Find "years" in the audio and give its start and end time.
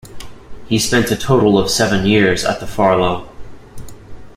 2.07-2.43